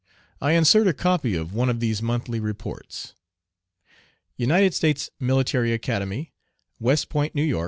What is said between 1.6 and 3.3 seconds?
of these monthly reports.